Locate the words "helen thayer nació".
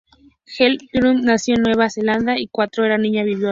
0.57-1.53